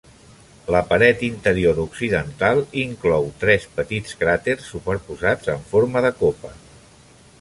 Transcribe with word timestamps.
La 0.75 0.79
paret 0.91 1.19
interior 1.27 1.81
occidental 1.83 2.63
inclou 2.85 3.29
tres 3.45 3.69
petits 3.75 4.17
cràters 4.23 4.67
superposats 4.73 5.53
en 5.57 5.63
forma 5.75 6.03
de 6.07 6.13
copa. 6.25 6.57